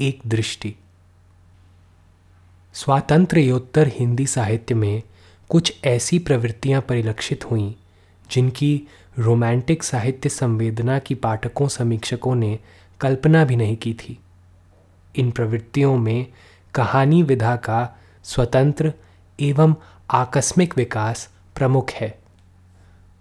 [0.00, 0.74] एक दृष्टि।
[2.74, 5.02] स्वातंत्र योत्तर हिंदी साहित्य में
[5.48, 7.72] कुछ ऐसी प्रवृत्तियाँ परिलक्षित हुईं,
[8.30, 8.82] जिनकी
[9.18, 12.58] रोमांटिक साहित्य संवेदना की पाठकों समीक्षकों ने
[13.00, 14.18] कल्पना भी नहीं की थी।
[15.16, 16.26] इन प्रवृत्तियों में
[16.74, 18.92] कहानी विधा का स्वतंत्र
[19.40, 19.74] एवं
[20.10, 22.18] आकस्मिक विकास प्रमुख है।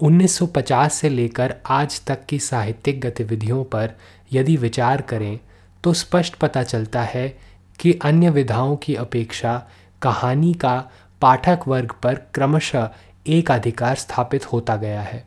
[0.01, 3.93] 1950 से लेकर आज तक की साहित्यिक गतिविधियों पर
[4.33, 5.39] यदि विचार करें
[5.83, 7.27] तो स्पष्ट पता चलता है
[7.79, 9.57] कि अन्य विधाओं की अपेक्षा
[10.01, 10.77] कहानी का
[11.21, 12.89] पाठक वर्ग पर क्रमशः
[13.27, 15.23] एक अधिकार स्थापित होता गया है।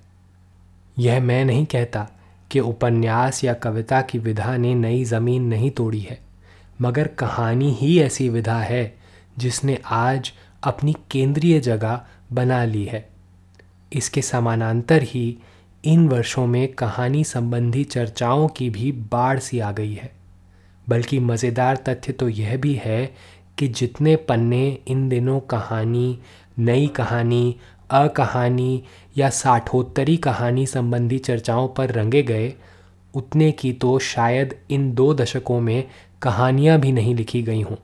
[0.99, 2.07] यह मैं नहीं कहता
[2.51, 6.19] कि उपन्यास या कविता की विधा ने नई ज़मीन नहीं तोड़ी है,
[6.83, 8.95] मगर कहानी ही ऐसी विधा है
[9.39, 12.01] जिसने आज अपनी केंद्रीय जगह
[12.33, 13.09] बना ली है।
[13.93, 15.39] इसके समानांतर ही
[15.85, 20.22] इन वर्षों में कहानी संबंधी चर्चाओं की भी बाढ़ सी आ गई है।
[20.89, 23.15] बल्कि मज़ेदार तथ्य तो यह भी है
[23.59, 26.19] कि जितने पन्ने इन दिनों कहानी,
[26.59, 27.57] नई कहानी,
[27.91, 28.83] अकहानी
[29.17, 32.55] या साठोत्तरी कहानी संबंधी चर्चाओं पर रंगे गए,
[33.15, 35.85] उतने की तो शायद इन दो दशकों में
[36.23, 37.77] कहानियाँ भी नहीं लिखी गई हों।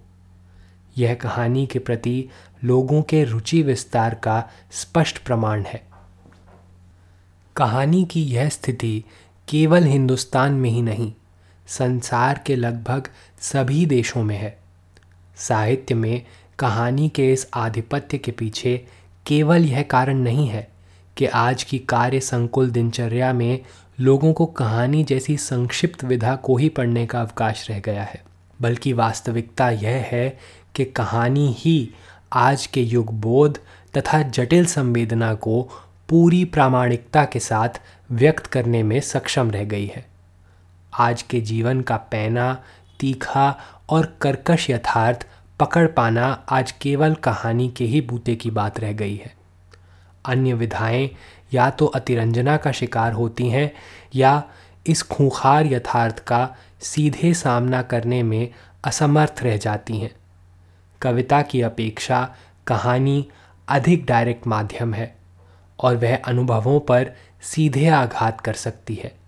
[0.99, 2.29] यह कहानी के प्रति
[2.65, 5.83] लोगों के रुचि विस्तार का स्पष्ट प्रमाण है।
[7.57, 9.05] कहानी की यह स्थिति
[9.49, 11.13] केवल हिंदुस्तान में ही नहीं
[11.69, 13.09] संसार के लगभग
[13.41, 14.59] सभी देशों में है।
[15.37, 16.23] साहित्य में
[16.59, 18.87] कहानी के इस आधिपत्य के पीछे
[19.27, 20.69] केवल यह कारण नहीं है
[21.17, 23.61] कि आज की कार्य संकुल दिनचर्या में
[24.01, 28.23] लोगों को कहानी जैसी संक्षिप्त विधा को ही पढ़ने का अवकाश रह गया है।
[28.61, 30.39] बल्कि वास्तविकता यह है
[30.75, 31.91] कि कहानी ही
[32.33, 33.59] आज के युग बोध
[33.97, 35.69] तथा जटिल संवेदना को
[36.09, 37.69] पूरी प्रामाणिकता के साथ
[38.11, 40.07] व्यक्त करने में सक्षम रह गई है।
[40.95, 42.63] आज के जीवन का पैना,
[43.01, 45.27] तीखा और कर्कश यथार्थ
[45.61, 49.35] पकड़ पाना आज केवल कहानी के ही बूते की बात रह गई है।
[50.25, 51.11] अन्य विधाएँ
[51.55, 53.73] या तो अतिरंजना का शिकार होती हैं
[54.15, 54.45] या
[54.87, 58.53] इस खूंखार यथार्थ का सीधे सामना करने में
[58.85, 60.15] असमर्थ रह जाती हैं।
[61.03, 62.35] कविता की अपेक्षा
[62.67, 63.29] कहानी
[63.69, 65.17] अधिक डायरेक्ट माध्यम है
[65.81, 67.13] और वह अनुभवों पर
[67.43, 69.28] सीधे आघात कर सकती है।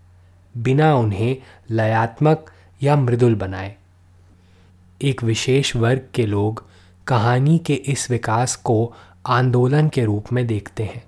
[0.56, 1.36] बिना उन्हें
[1.70, 2.50] लयात्मक
[2.82, 3.76] या मृदुल बनाए।
[5.02, 6.64] एक विशेष वर्ग के लोग
[7.06, 8.94] कहानी के इस विकास को
[9.26, 11.04] आंदोलन के रूप में देखते हैं।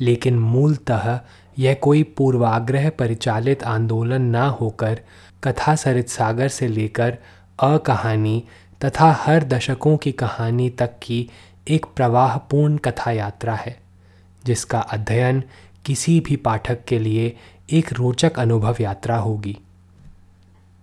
[0.00, 1.20] लेकिन मूलतः
[1.58, 5.00] यह कोई पूर्वाग्रह परिचालित आंदोलन ना होकर
[5.44, 7.18] कथा सरित सागर से लेकर
[7.60, 8.44] अकहानी
[8.84, 11.30] तथा हर दशकों की कहानी तक की
[11.68, 13.80] एक प्रवाहपूर्ण कथा यात्रा है,
[14.44, 15.42] जिसका अध्ययन
[15.84, 17.36] किसी भी पाठक के लिए
[17.68, 19.56] एक रोचक अनुभव यात्रा होगी।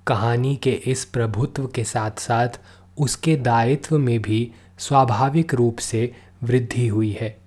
[0.08, 2.60] कहानी के इस प्रभुत्व के साथ साथ
[2.98, 6.12] उसके दायित्व में भी स्वाभाविक रूप से
[6.44, 7.38] वृद्धि हुई है।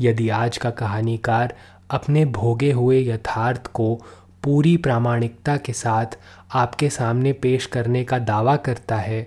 [0.00, 1.56] यदि आज का कहानीकार
[1.90, 3.94] अपने भोगे हुए यथार्थ को
[4.42, 6.18] पूरी प्रामाणिकता के साथ
[6.52, 9.26] आपके सामने पेश करने का दावा करता है,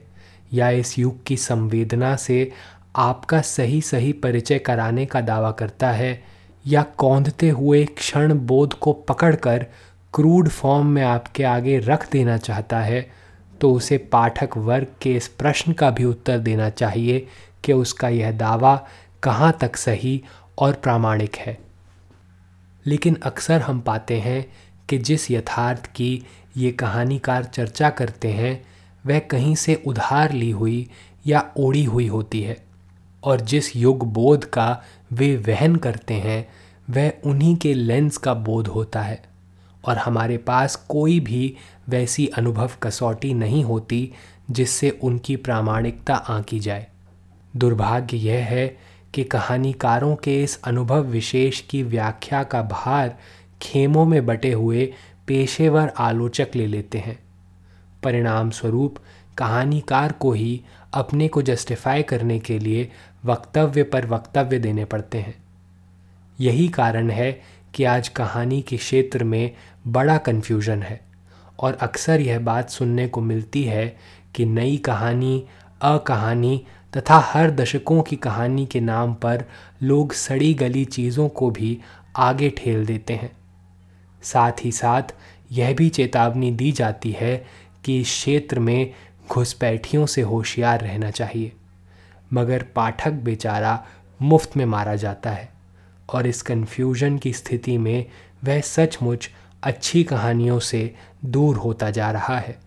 [0.54, 2.52] या इस युग की संवेदना से
[2.96, 6.33] आपका सही सही परिचय कराने का दावा करता है
[6.68, 9.66] या कौंधते हुए क्षण बोध को पकड़कर
[10.14, 13.12] क्रूड फॉर्म में आपके आगे रख देना चाहता है
[13.62, 17.28] तो उसे पाठक वर्ग के इस प्रश्न का भी उत्तर देना चाहिए
[17.64, 18.88] कि उसका यह दावा
[19.24, 20.24] कहाँ तक सही
[20.58, 21.58] और प्रामाणिक है।
[22.86, 24.46] लेकिन अक्सर हम पाते हैं
[24.90, 26.26] कि जिस यथार्थ की
[26.58, 28.66] ये कहानीकार चर्चा करते हैं,
[29.06, 30.90] वह कहीं से उधार ली हुई
[31.28, 32.58] या ओढ़ी हुई होती है,
[33.24, 34.84] और जिस युग बोध का
[35.14, 36.48] वे वहन करते हैं,
[36.90, 39.24] वह उन्हीं के लेंस का बोध होता है।
[39.86, 41.56] और हमारे पास कोई भी
[41.90, 44.12] वैसी अनुभव कसौटी नहीं होती,
[44.52, 46.88] जिससे उनकी प्रामाणिकता आंकी जाए।
[47.56, 48.78] दुर्भाग्य यह है
[49.14, 53.18] कि कहानीकारों के इस अनुभव विशेष की व्याख्या का भार
[53.62, 54.94] खेमों में बटे हुए
[55.28, 57.20] पेशेवर आलोचक ले लेते हैं।
[58.04, 58.98] परिणाम स्वरूप
[59.38, 60.62] कहानीकार को ही
[60.94, 62.92] अपने को जस्टिफाई करने के लिए
[63.26, 65.36] वक्तव्य पर वक्तव्य देने पड़ते हैं।
[66.40, 67.42] यही कारण है
[67.74, 69.52] कि आज कहानी के क्षेत्र में
[69.88, 71.02] बड़ा कन्फ्यूज़न है
[71.60, 73.98] और अक्सर यह बात सुनने को मिलती है
[74.36, 75.44] कि नई कहानी,
[75.82, 76.66] अकहानी
[76.98, 79.46] तथा हर दशकों की कहानी के नाम पर
[79.84, 81.80] लोग सड़ी गली चीज़ों को भी
[82.16, 83.32] आगे ठेल देते हैं।
[84.24, 85.04] साथ ही साथ
[85.52, 87.46] यह भी चेतावनी दी जाती है
[87.84, 88.94] कि इस क्षेत्र में
[89.30, 91.52] घुसपैठियों से होशियार रहना चाहिए।
[92.34, 93.86] मगर पाठक बेचारा
[94.22, 95.50] मुफ़्त में मारा जाता है
[96.10, 98.06] और इस कन्फ्यूज़न की स्थिति में
[98.44, 99.30] वह सचमुच
[99.64, 100.96] अच्छी कहानियों से
[101.26, 102.60] दूर होता जा रहा है।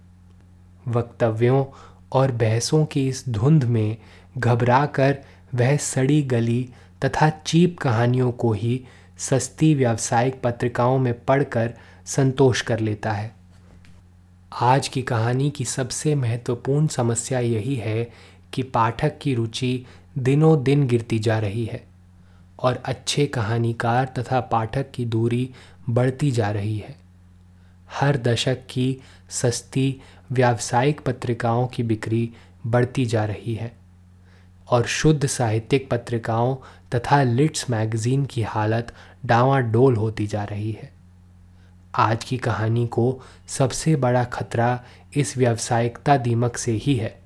[0.88, 1.64] वक्तव्यों
[2.12, 3.96] और बहसों की इस धुंध में
[4.38, 5.18] घबरा कर
[5.54, 6.68] वह सड़ी गली
[7.04, 8.84] तथा चीप कहानियों को ही
[9.18, 11.74] सस्ती व्यावसायिक पत्रिकाओं में पढ़कर
[12.06, 13.34] संतोष कर लेता है।
[14.52, 18.10] आज की कहानी की सबसे महत्वपूर्ण समस्या यही है
[18.56, 19.86] कि पाठक की रुचि
[20.18, 21.84] दिनों दिन गिरती जा रही है
[22.58, 25.48] और अच्छे कहानीकार तथा पाठक की दूरी
[25.90, 26.96] बढ़ती जा रही है।
[27.90, 28.96] हर दशक की
[29.30, 30.00] सस्ती
[30.32, 32.30] व्यावसायिक पत्रिकाओं की बिक्री
[32.66, 33.72] बढ़ती जा रही है
[34.68, 36.56] और शुद्ध साहित्यिक पत्रिकाओं
[36.94, 38.92] तथा लिट्स मैगजीन की हालत
[39.24, 40.92] डावाडोल होती जा रही है।
[41.94, 44.84] आज की कहानी को सबसे बड़ा खतरा
[45.16, 47.25] इस व्यावसायिकता दीमक से ही है।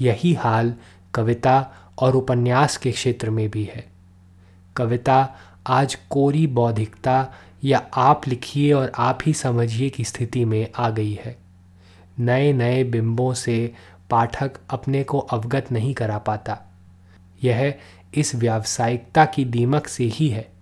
[0.00, 0.74] यही हाल
[1.14, 3.86] कविता और उपन्यास के क्षेत्र में भी है।
[4.76, 5.36] कविता
[5.66, 7.32] आज कोरी बौद्धिकता
[7.64, 11.36] या आप लिखिए और आप ही समझिए की स्थिति में आ गई है।
[12.18, 13.74] नए नए बिंबों से
[14.10, 16.58] पाठक अपने को अवगत नहीं करा पाता।
[17.44, 17.74] यह
[18.14, 20.52] इस व्यावसायिकता की दीमक से ही है।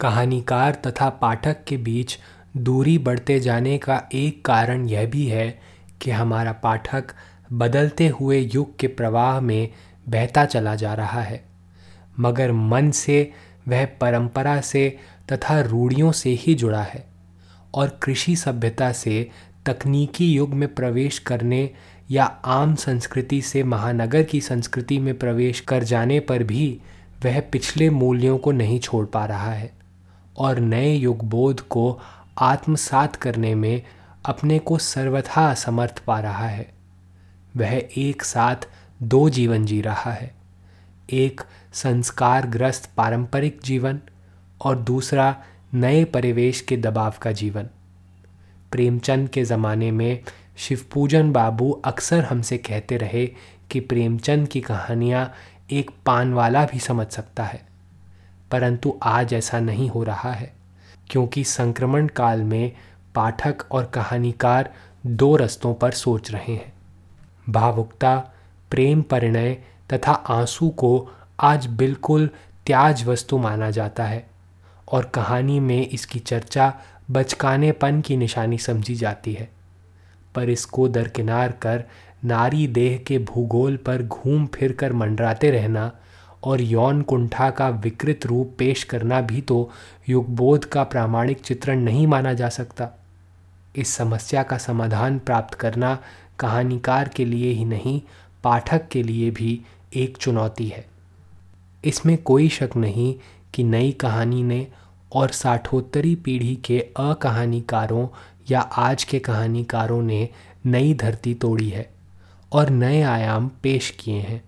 [0.00, 2.18] कहानीकार तथा पाठक के बीच
[2.56, 5.60] दूरी बढ़ते जाने का एक कारण यह भी है
[6.00, 7.04] कि हमारा पाठक
[7.54, 9.68] बदलते हुए युग के प्रवाह में
[10.08, 11.44] बहता चला जा रहा है।
[12.20, 13.32] मगर मन से,
[13.68, 14.98] वह परंपरा से
[15.32, 17.06] तथा रूढ़ियों से ही जुड़ा है
[17.74, 19.30] और कृषि सभ्यता से
[19.66, 21.70] तकनीकी युग में प्रवेश करने
[22.10, 26.80] या आम संस्कृति से महानगर की संस्कृति में प्रवेश कर जाने पर भी
[27.24, 29.72] वह पिछले मूल्यों को नहीं छोड़ पा रहा है
[30.38, 32.00] और नए युग बोध को
[32.38, 33.82] आत्मसात करने में
[34.24, 36.73] अपने को सर्वथा असमर्थ पा रहा है।
[37.54, 38.66] वह एक साथ
[39.02, 40.34] दो जीवन जी रहा है।
[41.12, 41.40] एक
[41.72, 44.00] संस्कारग्रस्त पारंपरिक जीवन
[44.60, 45.36] और दूसरा
[45.74, 47.68] नए परिवेश के दबाव का जीवन।
[48.72, 50.22] प्रेमचंद के ज़माने में
[50.56, 53.26] शिवपूजन बाबू अक्सर हमसे कहते रहे
[53.70, 55.32] कि प्रेमचंद की कहानियाँ
[55.72, 57.62] एक पान वाला भी समझ सकता है,
[58.50, 60.52] परंतु आज ऐसा नहीं हो रहा है,
[61.10, 62.72] क्योंकि संक्रमण काल में
[63.14, 64.72] पाठक और कहानीकार
[65.06, 66.72] दो रस्तों पर सोच रहे हैं।
[67.48, 68.16] भावुकता,
[68.70, 69.56] प्रेम परिणय
[69.92, 71.08] तथा आँसू को
[71.40, 72.28] आज बिल्कुल
[72.66, 74.26] त्याज वस्तु माना जाता है
[74.88, 76.72] और कहानी में इसकी चर्चा
[77.10, 79.48] बचकानेपन की निशानी समझी जाती है।
[80.34, 81.84] पर इसको दरकिनार कर
[82.24, 85.90] नारी देह के भूगोल पर घूम फिर कर मंडराते रहना
[86.44, 89.70] और यौन कुंठा का विकृत रूप पेश करना भी तो
[90.08, 92.88] युगबोध का प्रामाणिक चित्रण नहीं माना जा सकता।
[93.76, 95.98] इस समस्या का समाधान प्राप्त करना
[96.38, 98.02] कहानीकार के लिए ही नहीं,
[98.44, 99.60] पाठक के लिए भी
[99.96, 100.86] एक चुनौती है।
[101.84, 103.14] इसमें कोई शक नहीं
[103.54, 104.66] कि नई कहानी ने
[105.12, 108.08] और साठोत्तरी पीढ़ी के अकहानीकारों
[108.50, 110.28] या आज के कहानीकारों ने
[110.66, 111.90] नई धरती तोड़ी है
[112.52, 114.44] और नए आयाम पेश किए हैं।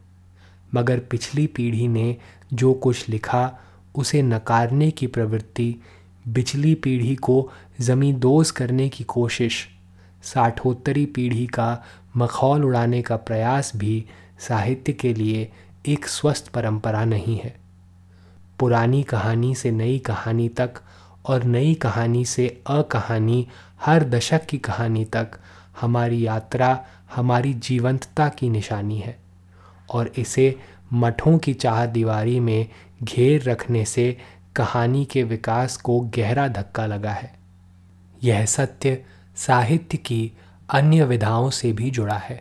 [0.75, 2.17] मगर पिछली पीढ़ी ने
[2.55, 3.59] जो कुछ लिखा,
[3.95, 5.77] उसे नकारने की प्रवृत्ति
[6.35, 9.69] पिछली पीढ़ी को ज़मींदोज करने की कोशिश
[10.27, 11.85] साठोत्तरी पीढ़ी का
[12.17, 14.05] मखौल उड़ाने का प्रयास भी
[14.39, 15.53] साहित्य के लिए
[15.87, 17.55] एक स्वस्थ परंपरा नहीं है।
[18.59, 20.81] पुरानी कहानी से नई कहानी तक
[21.27, 23.47] और नई कहानी से अकहानी
[23.85, 25.39] हर दशक की कहानी तक
[25.81, 29.19] हमारी यात्रा हमारी जीवंतता की निशानी है
[29.91, 30.55] और इसे
[30.93, 32.69] मठों की चाह दीवारी में
[33.03, 34.17] घेर रखने से
[34.57, 37.35] कहानी के विकास को गहरा धक्का लगा है।
[38.25, 39.05] यह सत्य
[39.37, 40.33] साहित्य की
[40.71, 42.37] अन्य विधाओं से भी जुड़ा है।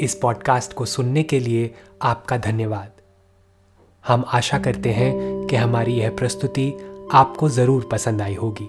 [0.00, 2.90] इस पॉडकास्ट को सुनने के लिए आपका धन्यवाद।
[4.06, 6.72] हम आशा करते हैं कि हमारी यह प्रस्तुति
[7.12, 8.66] आपको ज़रूर पसंद आई होगी।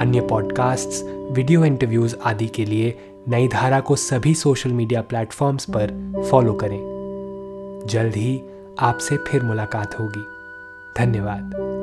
[0.00, 1.02] अन्य पॉडकास्ट्स,
[1.32, 6.80] वीडियो इंटरव्यूज़ आदि के लिए नई धारा को सभी सोशल मीडिया प्लेटफॉर्म्स पर फॉलो करें।
[7.86, 8.42] जल्द ही
[8.78, 10.24] आपसे फिर मुलाकात होगी।
[10.98, 11.77] धन्यवाद।